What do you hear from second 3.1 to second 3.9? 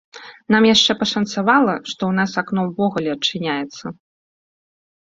адчыняецца.